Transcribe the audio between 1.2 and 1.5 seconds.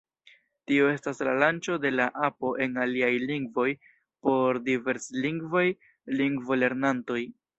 la